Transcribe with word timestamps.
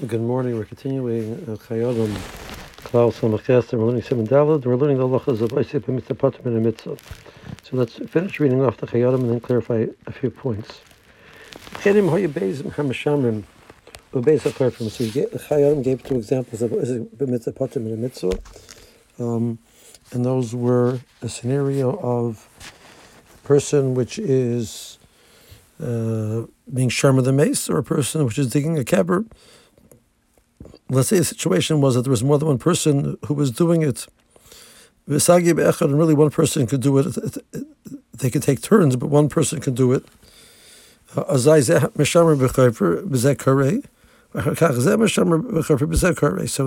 Good 0.00 0.22
morning. 0.22 0.56
We're 0.56 0.64
continuing 0.64 1.36
Chayei 1.36 1.92
Adam, 1.92 2.14
Klaus 2.78 3.20
Samachester. 3.20 3.78
We're 3.78 3.84
learning 3.84 4.02
seven 4.02 4.26
Dalad. 4.26 4.64
We're 4.64 4.76
learning 4.76 4.96
the 4.96 5.06
halachas 5.06 5.42
of 5.42 5.50
Oseik 5.50 5.86
Mitzvah 5.86 6.14
Patim 6.14 6.46
and 6.46 6.62
Mitzvah. 6.62 6.96
So 7.62 7.76
let's 7.76 7.96
finish 7.96 8.40
reading 8.40 8.62
off 8.62 8.78
the 8.78 8.86
Chayei 8.86 9.06
Adam 9.06 9.20
and 9.20 9.30
then 9.30 9.40
clarify 9.40 9.84
a 10.06 10.12
few 10.12 10.30
points. 10.30 10.80
Chedim 11.82 12.08
Hoya 12.08 12.28
Beis 12.28 12.62
Hamashamrim. 12.62 13.42
Ubeis 14.14 14.40
HaKlarfim. 14.40 14.90
So 14.90 15.04
Chayei 15.04 15.70
Adam 15.70 15.82
gave 15.82 16.02
two 16.02 16.16
examples 16.16 16.62
of 16.62 16.70
Oseik 16.70 17.28
Mitzvah 17.28 17.52
Patim 17.52 17.84
and 17.84 17.98
Mitzvah. 17.98 18.38
Um, 19.18 19.58
and 20.10 20.24
those 20.24 20.54
were 20.54 21.00
a 21.20 21.28
scenario 21.28 21.98
of 21.98 22.48
a 23.34 23.46
person 23.46 23.94
which 23.94 24.18
is 24.18 24.98
uh, 25.78 26.46
being 26.72 26.88
sharma 26.88 27.22
the 27.22 27.32
mace, 27.32 27.68
or 27.68 27.76
a 27.76 27.84
person 27.84 28.24
which 28.24 28.38
is 28.38 28.48
digging 28.48 28.78
a 28.78 28.84
cavern 28.84 29.28
let's 30.88 31.08
say 31.08 31.18
the 31.18 31.24
situation 31.24 31.80
was 31.80 31.94
that 31.94 32.02
there 32.02 32.10
was 32.10 32.24
more 32.24 32.38
than 32.38 32.48
one 32.48 32.58
person 32.58 33.16
who 33.26 33.34
was 33.34 33.50
doing 33.50 33.82
it. 33.82 34.06
And 35.06 35.98
really 35.98 36.14
one 36.14 36.30
person 36.30 36.66
could 36.66 36.80
do 36.80 36.98
it. 36.98 37.16
They 38.18 38.30
could 38.30 38.42
take 38.42 38.62
turns, 38.62 38.96
but 38.96 39.08
one 39.08 39.28
person 39.28 39.60
could 39.60 39.74
do 39.74 39.92
it. 39.92 40.04
Uh, 41.16 41.36
so 41.36 41.54
in 41.54 41.64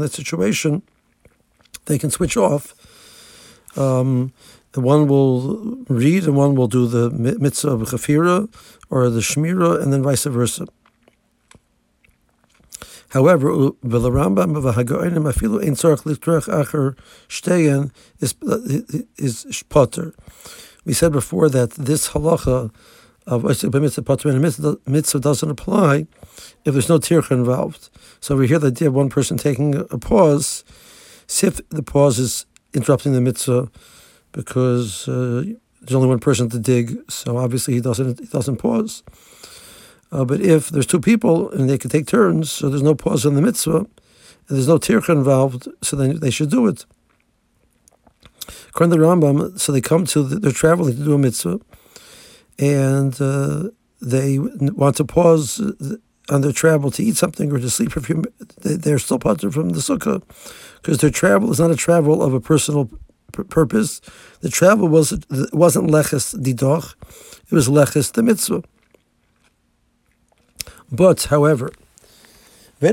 that 0.00 0.10
situation, 0.12 0.82
they 1.86 1.98
can 1.98 2.10
switch 2.10 2.36
off. 2.36 2.74
Um, 3.76 4.32
one 4.74 5.06
will 5.06 5.76
read 5.88 6.24
and 6.24 6.36
one 6.36 6.54
will 6.54 6.68
do 6.68 6.86
the 6.86 7.10
mitzvah 7.10 7.70
of 7.70 7.82
chafira 7.82 8.48
or 8.88 9.10
the 9.10 9.20
shmira, 9.20 9.82
and 9.82 9.92
then 9.92 10.02
vice 10.02 10.24
versa. 10.24 10.66
However, 13.12 13.50
the 13.82 14.10
Rambam 14.10 14.56
of 14.56 14.64
Hagoinim 14.74 15.30
afilu 15.30 15.62
ein 15.62 15.74
tzorach 15.74 16.04
litrach 16.04 16.48
acher 16.48 16.96
shteyen 17.28 17.90
is 18.20 18.34
is 19.18 19.62
potter. 19.68 20.14
We 20.86 20.94
said 20.94 21.12
before 21.12 21.50
that 21.50 21.72
this 21.72 22.08
halacha 22.08 22.70
of 23.26 23.44
mitzvah 23.44 24.24
and 24.30 24.40
mitzvah 24.86 25.20
doesn't 25.20 25.50
apply 25.50 26.06
if 26.64 26.72
there's 26.72 26.88
no 26.88 26.98
tircha 26.98 27.32
involved. 27.32 27.90
So 28.20 28.34
we 28.34 28.48
hear 28.48 28.58
the 28.58 28.68
idea 28.68 28.88
of 28.88 28.94
one 28.94 29.10
person 29.10 29.36
taking 29.36 29.74
a 29.74 29.98
pause, 29.98 30.64
see 31.26 31.48
if 31.48 31.60
the 31.68 31.82
pause 31.82 32.18
is 32.18 32.46
interrupting 32.72 33.12
the 33.12 33.20
mitzvah 33.20 33.70
because 34.32 35.06
uh, 35.06 35.44
there's 35.82 35.94
only 35.94 36.08
one 36.08 36.18
person 36.18 36.48
to 36.48 36.58
dig, 36.58 36.98
so 37.10 37.36
obviously 37.36 37.74
he 37.74 37.80
doesn't 37.82 38.20
he 38.20 38.26
doesn't 38.26 38.56
pause. 38.56 39.02
Uh, 40.12 40.26
but 40.26 40.40
if 40.40 40.68
there's 40.68 40.86
two 40.86 41.00
people 41.00 41.50
and 41.50 41.68
they 41.68 41.78
can 41.78 41.90
take 41.90 42.06
turns, 42.06 42.52
so 42.52 42.68
there's 42.68 42.82
no 42.82 42.94
pause 42.94 43.24
in 43.24 43.34
the 43.34 43.40
mitzvah, 43.40 43.78
and 43.78 43.88
there's 44.48 44.68
no 44.68 44.78
tircha 44.78 45.08
involved, 45.08 45.66
so 45.80 45.96
then 45.96 46.20
they 46.20 46.30
should 46.30 46.50
do 46.50 46.66
it. 46.66 46.84
According 48.68 48.92
to 48.92 48.98
the 48.98 49.04
Rambam, 49.04 49.58
so 49.58 49.72
they 49.72 49.80
come 49.80 50.04
to, 50.06 50.22
the, 50.22 50.38
they're 50.38 50.52
traveling 50.52 50.96
to 50.96 51.04
do 51.04 51.14
a 51.14 51.18
mitzvah, 51.18 51.60
and 52.58 53.18
uh, 53.20 53.70
they 54.02 54.38
want 54.38 54.96
to 54.96 55.04
pause 55.04 55.60
on 56.28 56.40
their 56.42 56.52
travel 56.52 56.90
to 56.90 57.02
eat 57.02 57.16
something 57.16 57.50
or 57.50 57.58
to 57.58 57.70
sleep 57.70 57.92
for 57.92 58.00
a 58.00 58.02
few 58.02 58.22
They're 58.58 58.98
still 58.98 59.18
part 59.18 59.40
from 59.40 59.70
the 59.70 59.80
sukkah, 59.80 60.22
because 60.76 60.98
their 60.98 61.10
travel 61.10 61.50
is 61.50 61.58
not 61.58 61.70
a 61.70 61.76
travel 61.76 62.22
of 62.22 62.34
a 62.34 62.40
personal 62.40 62.90
purpose. 63.32 64.02
The 64.40 64.50
travel 64.50 64.88
was 64.88 65.18
wasn't 65.52 65.90
leches 65.90 66.38
didoch, 66.38 66.94
it 67.46 67.52
was 67.54 67.68
leches 67.68 68.12
the 68.12 68.22
mitzvah. 68.22 68.62
But, 70.92 71.24
however, 71.24 71.72
uh, 72.82 72.88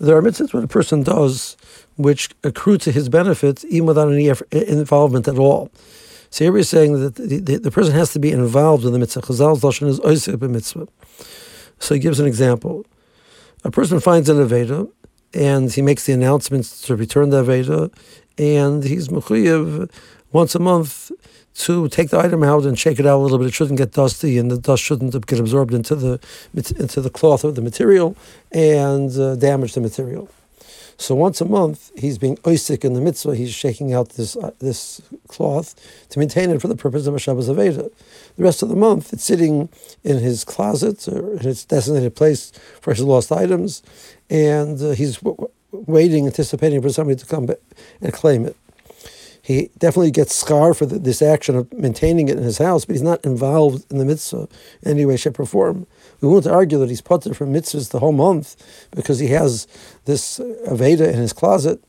there 0.00 0.16
are 0.16 0.22
mitzvahs 0.22 0.54
what 0.54 0.64
a 0.64 0.68
person 0.68 1.02
does 1.02 1.56
which 1.96 2.30
accrue 2.42 2.78
to 2.78 2.90
his 2.90 3.08
benefit 3.08 3.64
even 3.66 3.86
without 3.86 4.10
any 4.10 4.30
involvement 4.50 5.28
at 5.28 5.38
all. 5.38 5.70
So 6.30 6.44
here 6.46 6.52
we're 6.52 6.62
saying 6.62 6.98
that 7.00 7.16
the, 7.16 7.38
the, 7.38 7.56
the, 7.58 7.70
person 7.70 7.94
has 7.94 8.12
to 8.14 8.18
be 8.18 8.32
involved 8.32 8.86
in 8.86 8.92
the 8.94 8.98
mitzvah. 8.98 9.20
Chazal's 9.20 9.82
is 9.82 10.00
oisik 10.00 10.36
b'mitzvah. 10.36 10.88
So 11.78 11.94
he 11.94 12.00
gives 12.00 12.18
an 12.18 12.26
example. 12.26 12.86
A 13.64 13.70
person 13.70 14.00
finds 14.00 14.30
an 14.30 14.38
Aveda 14.38 14.90
and 15.34 15.70
he 15.70 15.82
makes 15.82 16.06
the 16.06 16.14
announcements 16.14 16.80
to 16.82 16.96
return 16.96 17.28
the 17.28 17.44
Aveda 17.44 17.92
and 18.38 18.84
he's 18.84 19.08
mechuyev 19.08 19.90
once 20.32 20.54
a 20.54 20.58
month 20.58 21.10
to 21.54 21.88
take 21.88 22.10
the 22.10 22.18
item 22.18 22.42
out 22.42 22.64
and 22.64 22.78
shake 22.78 22.98
it 22.98 23.06
out 23.06 23.18
a 23.18 23.22
little 23.22 23.38
bit. 23.38 23.48
It 23.48 23.54
shouldn't 23.54 23.78
get 23.78 23.92
dusty, 23.92 24.38
and 24.38 24.50
the 24.50 24.58
dust 24.58 24.82
shouldn't 24.82 25.26
get 25.26 25.38
absorbed 25.38 25.74
into 25.74 25.94
the 25.94 26.20
into 26.54 27.00
the 27.00 27.10
cloth 27.10 27.44
of 27.44 27.54
the 27.54 27.62
material 27.62 28.16
and 28.50 29.10
uh, 29.18 29.36
damage 29.36 29.74
the 29.74 29.80
material. 29.80 30.28
So 30.98 31.14
once 31.14 31.40
a 31.40 31.44
month, 31.44 31.90
he's 31.96 32.16
being 32.16 32.36
oisik 32.38 32.84
in 32.84 32.92
the 32.92 33.00
mitzvah. 33.00 33.34
He's 33.34 33.52
shaking 33.52 33.92
out 33.92 34.10
this 34.10 34.36
uh, 34.36 34.52
this 34.60 35.02
cloth 35.28 35.74
to 36.10 36.18
maintain 36.18 36.50
it 36.50 36.60
for 36.60 36.68
the 36.68 36.76
purpose 36.76 37.06
of 37.06 37.14
a 37.14 37.18
Shabbos 37.18 37.48
Aveda. 37.48 37.90
The 38.36 38.42
rest 38.42 38.62
of 38.62 38.68
the 38.68 38.76
month, 38.76 39.12
it's 39.12 39.24
sitting 39.24 39.68
in 40.04 40.18
his 40.18 40.44
closet 40.44 41.08
or 41.08 41.32
in 41.32 41.48
its 41.48 41.64
designated 41.64 42.14
place 42.14 42.52
for 42.80 42.94
his 42.94 43.02
lost 43.02 43.32
items, 43.32 43.82
and 44.30 44.80
uh, 44.80 44.90
he's 44.90 45.18
waiting, 45.72 46.26
anticipating 46.26 46.80
for 46.80 46.90
somebody 46.90 47.18
to 47.18 47.26
come 47.26 47.48
and 48.00 48.12
claim 48.12 48.46
it 48.46 48.56
he 49.42 49.70
definitely 49.76 50.12
gets 50.12 50.34
scar 50.34 50.72
for 50.72 50.86
the, 50.86 51.00
this 51.00 51.20
action 51.20 51.56
of 51.56 51.72
maintaining 51.72 52.28
it 52.28 52.38
in 52.38 52.44
his 52.44 52.58
house, 52.58 52.84
but 52.84 52.94
he's 52.94 53.02
not 53.02 53.24
involved 53.24 53.90
in 53.90 53.98
the 53.98 54.04
mitzvah 54.04 54.48
in 54.82 54.92
any 54.92 55.04
way, 55.04 55.16
shape, 55.16 55.38
or 55.40 55.44
form. 55.44 55.88
We 56.20 56.28
won't 56.28 56.46
argue 56.46 56.78
that 56.78 56.88
he's 56.88 57.00
put 57.00 57.22
there 57.22 57.34
from 57.34 57.52
mitzvahs 57.52 57.90
the 57.90 57.98
whole 57.98 58.12
month 58.12 58.56
because 58.92 59.18
he 59.18 59.28
has 59.28 59.66
this 60.04 60.38
Aveda 60.38 61.12
in 61.12 61.18
his 61.18 61.32
closet. 61.32 61.82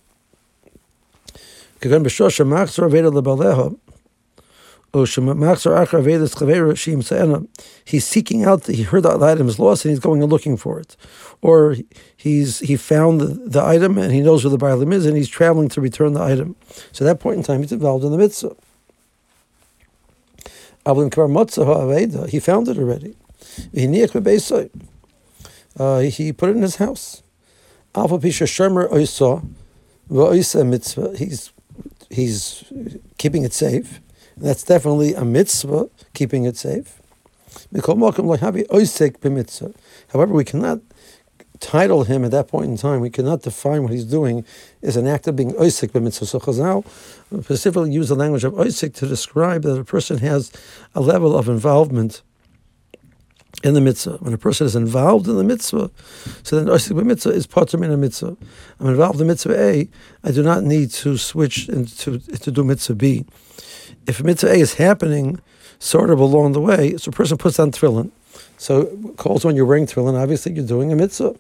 He's 7.84 8.06
seeking 8.06 8.44
out, 8.46 8.68
he 8.68 8.84
heard 8.84 9.04
that 9.04 9.20
the 9.20 9.26
item 9.26 9.48
is 9.48 9.60
lost 9.60 9.86
and 9.86 9.92
he's 9.92 10.00
going 10.00 10.22
and 10.22 10.32
looking 10.32 10.56
for 10.56 10.80
it. 10.80 10.96
Or 11.42 11.76
he's 12.16 12.60
he 12.60 12.78
found 12.78 13.22
the, 13.22 13.64
item 13.64 13.98
and 13.98 14.12
he 14.14 14.22
knows 14.22 14.44
where 14.44 14.52
the 14.52 14.58
Baalim 14.58 14.94
is 14.94 15.06
and 15.06 15.18
he's 15.18 15.28
traveling 15.30 15.68
to 15.70 15.82
return 15.82 16.14
the 16.14 16.22
item. 16.22 16.56
So 16.92 17.06
at 17.06 17.08
that 17.08 17.20
point 17.20 17.38
in 17.38 17.44
time, 17.44 17.62
he's 17.62 17.72
involved 17.72 18.06
in 18.06 18.12
the 18.12 18.18
mitzvah. 18.18 18.56
He 22.30 22.40
found 22.40 22.68
it 22.68 22.78
already. 22.78 23.16
Uh, 25.78 26.00
he 26.00 26.32
put 26.32 26.50
it 26.50 26.56
in 26.56 26.62
his 26.62 26.76
house. 26.76 27.24
He's, 31.18 31.52
he's 32.10 32.64
keeping 33.18 33.44
it 33.44 33.54
safe. 33.54 34.00
That's 34.38 34.64
definitely 34.64 35.14
a 35.14 35.24
mitzvah, 35.24 35.90
keeping 36.14 36.46
it 36.46 36.58
safe. 36.58 37.00
However, 40.12 40.34
we 40.34 40.44
cannot 40.44 40.80
title 41.60 42.04
him 42.04 42.26
at 42.26 42.32
that 42.32 42.48
point 42.48 42.66
in 42.66 42.78
time. 42.78 43.00
We 43.00 43.10
cannot 43.10 43.42
define 43.42 43.84
what 43.84 43.92
he's 43.92 44.06
doing 44.06 44.46
as 44.82 44.98
an 44.98 45.08
act 45.08 45.28
of 45.28 45.36
being 45.36 45.54
oisik 45.54 45.92
b'mitzvah. 45.92 46.26
So 46.26 46.40
Chazal 46.40 46.86
specifically 47.44 47.92
use 47.92 48.10
the 48.10 48.16
language 48.16 48.44
of 48.44 48.54
oisik 48.54 48.94
to 48.96 49.08
describe 49.08 49.62
that 49.64 49.80
a 49.80 49.84
person 49.84 50.18
has 50.20 50.52
a 50.94 51.02
level 51.02 51.38
of 51.38 51.48
involvement 51.48 52.22
in 53.64 53.74
the 53.74 53.82
mitzvah. 53.82 54.18
When 54.18 54.34
a 54.34 54.38
person 54.38 54.68
is 54.68 54.76
involved 54.76 55.28
in 55.28 55.38
the 55.38 55.44
mitzvah, 55.44 55.90
so 56.44 56.56
then 56.56 56.66
oisik 56.66 57.02
mitzvah 57.04 57.32
is 57.32 57.48
part 57.48 57.74
of 57.74 57.82
in 57.82 57.92
a 57.92 57.98
mitzvah. 57.98 58.36
I'm 58.80 58.88
involved 58.88 59.22
in 59.22 59.28
mitzvah 59.28 59.60
A. 59.60 59.90
I 60.24 60.32
do 60.32 60.44
not 60.44 60.64
need 60.64 60.92
to 60.92 61.18
switch 61.18 61.70
into 61.70 62.20
to 62.20 62.52
do 62.52 62.64
mitzvah 62.64 62.96
B 62.96 63.26
if 64.08 64.24
mitzvah 64.24 64.52
A 64.52 64.60
is 64.60 64.76
happening 64.76 65.40
sort 65.80 66.10
of 66.10 66.20
along 66.20 66.54
the 66.54 66.62
way, 66.62 66.98
so 66.98 67.10
a 67.10 67.12
person 67.12 67.38
puts 67.38 67.60
on 67.60 67.72
tefillin. 67.72 68.12
So 68.58 68.86
calls 69.18 69.46
when 69.46 69.56
you're 69.56 69.66
wearing 69.66 69.86
tefillin, 69.86 70.22
obviously 70.22 70.54
you're 70.54 70.66
doing 70.66 70.92
a 70.92 70.96
mitzvah. 70.96 71.36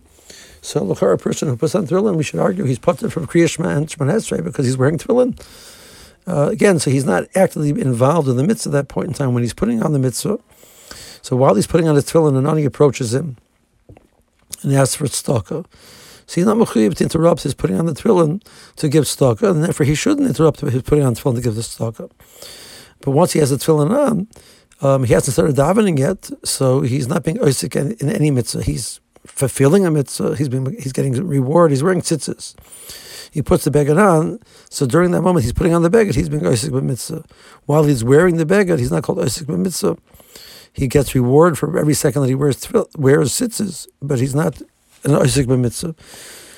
So 0.62 0.84
look, 0.84 1.02
a 1.02 1.18
person 1.18 1.48
who 1.48 1.58
puts 1.58 1.76
on 1.76 1.88
tefillin, 1.88 2.16
we 2.16 2.24
should 2.24 2.40
argue 2.40 2.66
he's 2.66 2.80
put 2.80 3.00
from 3.12 3.28
Kriya 3.28 3.50
Shema 3.50 3.70
and 3.70 3.90
Shema 3.90 4.42
because 4.42 4.66
he's 4.66 4.78
wearing 4.78 4.98
tefillin. 4.98 5.40
Uh, 6.26 6.50
again, 6.50 6.80
so 6.80 6.90
he's 6.90 7.06
not 7.06 7.26
actively 7.36 7.70
involved 7.70 8.30
in 8.30 8.38
the 8.38 8.44
mitzvah 8.44 8.70
at 8.70 8.74
that 8.74 8.88
point 8.88 9.10
in 9.10 9.14
time 9.14 9.34
when 9.34 9.44
he's 9.44 9.54
putting 9.54 9.84
on 9.84 9.92
the 9.94 10.00
mitzvah. 10.00 10.40
So 11.24 11.36
while 11.36 11.56
he's 11.56 11.68
putting 11.68 11.88
on 11.88 11.96
his 11.96 12.06
tefillin, 12.06 12.34
Anani 12.34 12.66
approaches 12.66 13.14
him 13.14 13.38
and 14.62 14.72
he 14.72 14.78
asks 14.78 14.96
for 14.96 15.06
tzedakah. 15.06 15.66
So 16.26 16.36
he's 16.36 16.46
not 16.46 16.58
mechuyev 16.58 16.96
to 16.96 17.04
interrupt 17.04 17.44
his 17.44 17.54
putting 17.54 17.78
on 17.78 17.86
the 17.86 17.94
tefillin 17.94 18.44
to 18.78 18.90
give 18.90 19.06
tzedakah, 19.06 19.52
and 19.52 19.64
therefore 19.64 19.86
he 19.86 19.96
shouldn't 19.96 20.28
interrupt 20.28 20.62
his 20.62 20.82
putting 20.84 21.04
on 21.04 21.14
the 21.14 21.20
tefillin 21.20 21.36
to 21.36 21.42
give 21.42 21.56
the 21.56 21.62
tzedakah. 21.62 22.12
But 23.02 23.12
once 23.12 23.34
he 23.34 23.40
has 23.40 23.50
the 23.50 23.58
tefillin 23.58 23.92
on, 23.92 24.28
um, 24.82 25.04
he 25.04 25.14
hasn't 25.14 25.34
started 25.34 25.56
davening 25.56 25.98
yet, 25.98 26.30
so 26.44 26.82
he's 26.82 27.08
not 27.08 27.24
being 27.24 27.38
oisik 27.38 27.76
in, 27.76 27.94
in, 27.94 28.14
any 28.14 28.32
mitzvah. 28.32 28.64
He's 28.64 29.00
fulfilling 29.26 29.86
a 29.86 29.92
mitzvah. 29.92 30.36
He's 30.36 30.50
being, 30.50 30.76
he's 30.80 30.92
getting 30.92 31.14
reward. 31.14 31.72
He's 31.72 31.84
wearing 31.84 32.02
tzitzis. 32.02 32.56
He 33.32 33.42
puts 33.42 33.64
the 33.64 33.72
beged 33.72 33.98
on, 33.98 34.40
so 34.70 34.86
during 34.86 35.12
that 35.12 35.22
moment 35.22 35.44
he's 35.44 35.54
putting 35.54 35.74
on 35.74 35.84
the 35.84 35.90
beged. 35.90 36.16
He's 36.16 36.30
being 36.30 36.44
oisik 36.44 36.82
mitzvah. 36.84 37.24
While 37.66 37.86
he's 37.86 38.04
wearing 38.04 38.38
the 38.38 38.46
beged, 38.46 38.80
he's 38.80 38.92
not 38.92 39.04
called 39.04 39.20
oisik 39.20 39.48
mitzvah. 39.48 39.98
He 40.74 40.88
gets 40.88 41.14
reward 41.14 41.58
for 41.58 41.78
every 41.78 41.94
second 41.94 42.24
that 42.24 42.30
he 42.30 42.36
wears 42.36 42.58
tefil- 42.66 42.98
wears 42.98 43.32
tzitzis, 43.32 43.88
but 44.02 44.20
he's 44.20 44.36
not 44.36 44.60
an 45.04 45.12
oisik 45.12 45.46
b'mitzvah. 45.46 45.96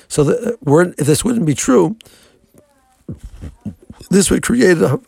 So 0.08 0.24
the 0.24 0.56
word, 0.62 0.94
if 0.98 1.06
this 1.06 1.24
wouldn't 1.24 1.46
be 1.46 1.54
true, 1.54 1.96
this 4.10 4.30
would 4.30 4.42
create 4.42 4.78
a, 4.78 5.00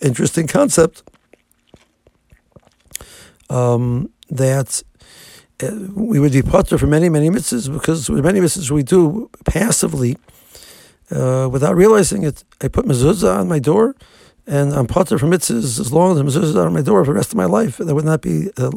interesting 0.00 0.46
concept 0.46 1.02
um, 3.48 4.10
that 4.28 4.82
uh, 5.62 5.70
we 5.94 6.18
would 6.20 6.32
be 6.32 6.42
putter 6.42 6.78
for 6.78 6.86
many, 6.86 7.08
many 7.08 7.28
mitzvahs 7.30 7.72
because 7.72 8.08
with 8.08 8.24
many 8.24 8.40
mitzvahs 8.40 8.70
we 8.70 8.82
do 8.82 9.30
passively 9.44 10.16
uh, 11.10 11.48
without 11.50 11.76
realizing 11.76 12.22
it. 12.22 12.44
I 12.60 12.68
put 12.68 12.86
mezuzah 12.86 13.40
on 13.40 13.48
my 13.48 13.58
door 13.58 13.94
and 14.50 14.72
I'm 14.72 14.88
putter 14.88 15.16
for 15.16 15.26
mitzvahs 15.26 15.78
as 15.78 15.92
long 15.92 16.10
as 16.10 16.18
the 16.18 16.24
mezuzah 16.24 16.42
is 16.42 16.56
on 16.56 16.72
my 16.72 16.82
door 16.82 17.04
for 17.04 17.12
the 17.12 17.16
rest 17.16 17.30
of 17.30 17.36
my 17.36 17.44
life. 17.44 17.76
That 17.76 17.94
would 17.94 18.04
not 18.04 18.20
be 18.20 18.50
a, 18.56 18.72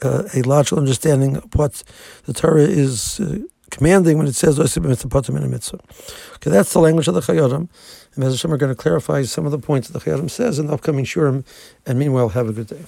a, 0.00 0.24
a 0.34 0.42
logical 0.42 0.78
understanding 0.78 1.36
of 1.36 1.54
what 1.54 1.82
the 2.24 2.32
Torah 2.32 2.62
is. 2.62 3.20
Uh, 3.20 3.40
commanding 3.68 4.16
when 4.16 4.28
it 4.28 4.34
says 4.34 4.60
I 4.60 4.66
submit 4.66 5.00
the 5.00 5.08
pottermina 5.08 5.50
mitzvah. 5.50 5.80
Okay, 6.36 6.50
that's 6.50 6.72
the 6.72 6.78
language 6.78 7.08
of 7.08 7.14
the 7.14 7.20
Chayyim. 7.20 7.68
And 8.14 8.24
Hashem, 8.24 8.50
we're 8.50 8.56
going 8.56 8.74
to 8.74 8.80
clarify 8.80 9.22
some 9.24 9.44
of 9.44 9.50
the 9.50 9.58
points 9.58 9.88
that 9.88 9.98
the 9.98 10.10
Chayyim 10.10 10.30
says 10.30 10.60
in 10.60 10.68
the 10.68 10.72
upcoming 10.72 11.04
Shiurim. 11.04 11.44
And 11.84 11.98
meanwhile, 11.98 12.30
have 12.30 12.48
a 12.48 12.52
good 12.52 12.68
day. 12.68 12.84